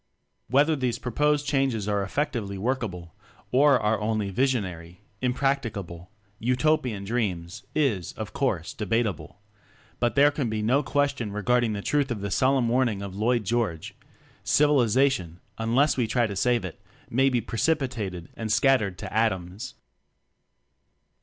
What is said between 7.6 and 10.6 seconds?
is, of course, debatable; but there can